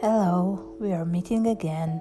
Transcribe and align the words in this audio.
Hello, 0.00 0.76
we 0.80 0.94
are 0.94 1.04
meeting 1.04 1.46
again 1.48 2.00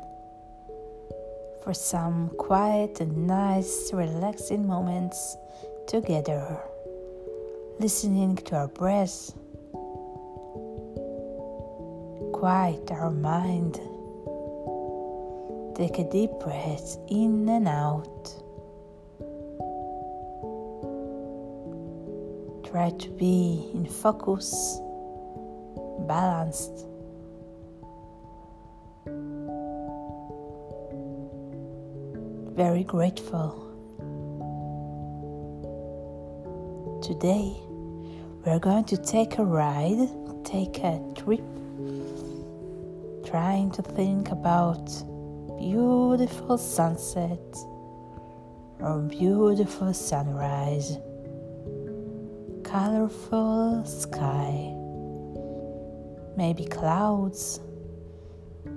for 1.61 1.73
some 1.73 2.29
quiet 2.38 3.02
and 3.02 3.27
nice, 3.27 3.91
relaxing 3.91 4.65
moments 4.65 5.36
together, 5.86 6.62
listening 7.77 8.38
to 8.38 8.55
our 8.55 8.70
breath, 8.70 9.34
quiet 12.31 12.89
our 12.89 13.12
mind. 13.12 13.73
Take 15.75 16.00
a 16.00 16.09
deep 16.09 16.31
breath 16.39 16.95
in 17.09 17.50
and 17.50 17.68
out. 17.68 18.34
Try 22.72 22.91
to 22.91 23.09
be 23.09 23.70
in 23.73 23.86
focus, 23.86 24.80
balanced 26.08 26.88
very 32.59 32.84
grateful. 32.84 33.55
Today, 37.02 37.55
we're 38.45 38.59
going 38.59 38.84
to 38.84 38.98
take 38.98 39.38
a 39.38 39.45
ride, 39.45 40.09
take 40.44 40.77
a 40.80 41.00
trip, 41.16 41.40
trying 43.26 43.72
to 43.72 43.81
think 43.81 44.31
about 44.31 44.86
beautiful 45.58 46.58
sunset 46.58 47.40
or 48.81 49.08
beautiful 49.08 49.94
sunrise, 49.94 50.98
colorful 52.66 53.86
sky, 53.86 54.76
maybe 56.36 56.66
clouds 56.66 57.61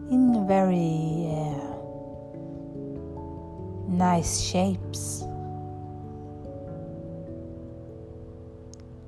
in 0.08 0.46
very 0.46 1.26
uh, 1.34 1.81
nice 3.92 4.40
shapes. 4.40 5.24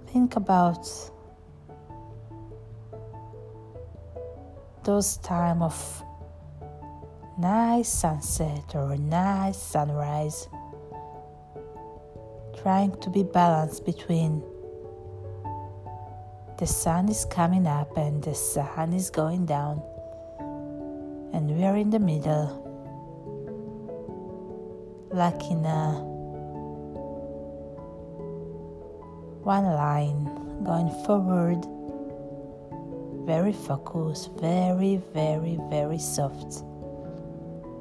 Think 0.06 0.36
about 0.36 0.86
those 4.84 5.16
time 5.18 5.62
of 5.62 6.04
nice 7.38 7.88
sunset 7.88 8.74
or 8.74 8.96
nice 8.96 9.60
sunrise 9.60 10.46
trying 12.62 12.94
to 13.00 13.10
be 13.10 13.22
balanced 13.24 13.84
between 13.84 14.42
the 16.58 16.66
sun 16.66 17.08
is 17.08 17.24
coming 17.24 17.66
up 17.66 17.96
and 17.96 18.22
the 18.22 18.34
sun 18.34 18.92
is 18.92 19.10
going 19.10 19.44
down 19.46 19.82
and 21.32 21.50
we 21.50 21.64
are 21.64 21.76
in 21.76 21.90
the 21.90 21.98
middle 21.98 22.63
like 25.14 25.48
in 25.48 25.64
a 25.64 25.92
one 29.44 29.64
line 29.64 30.24
going 30.64 30.90
forward 31.06 31.64
very 33.24 33.52
focused 33.52 34.32
very 34.40 35.00
very 35.12 35.56
very 35.70 35.98
soft. 35.98 36.64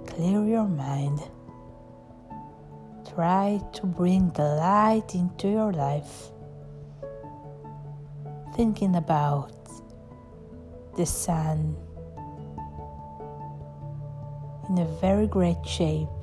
Clear 0.05 0.45
your 0.45 0.67
mind. 0.67 1.19
Try 3.15 3.59
to 3.73 3.87
bring 3.87 4.29
the 4.31 4.43
light 4.43 5.15
into 5.15 5.49
your 5.49 5.73
life. 5.73 6.29
Thinking 8.55 8.95
about 8.95 9.51
the 10.97 11.05
sun 11.07 11.75
in 14.69 14.77
a 14.77 14.85
very 15.01 15.25
great 15.25 15.65
shape 15.65 16.22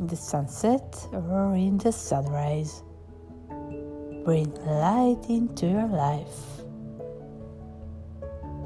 in 0.00 0.06
the 0.06 0.16
sunset 0.16 1.06
or 1.12 1.54
in 1.54 1.76
the 1.78 1.92
sunrise. 1.92 2.82
Bring 4.24 4.52
light 4.64 5.26
into 5.28 5.66
your 5.66 5.86
life. 5.86 6.40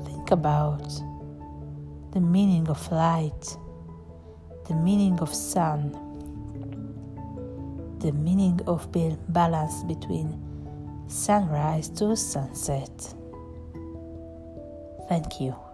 Think 0.04 0.30
about 0.30 0.88
the 2.12 2.20
meaning 2.20 2.68
of 2.68 2.90
light, 2.92 3.56
the 4.68 4.74
meaning 4.74 5.18
of 5.18 5.34
sun, 5.34 5.90
the 7.98 8.12
meaning 8.12 8.60
of 8.68 8.90
being 8.92 9.18
balanced 9.28 9.88
between 9.88 10.40
sunrise 11.08 11.88
to 11.88 12.16
sunset. 12.16 13.14
Thank 15.08 15.40
you. 15.40 15.73